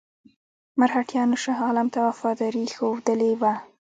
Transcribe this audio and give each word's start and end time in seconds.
مرهټیانو 0.79 1.35
شاه 1.43 1.59
عالم 1.65 1.87
ته 1.93 1.99
وفاداري 2.09 2.63
ښودلې 2.75 3.31
وه. 3.41 3.53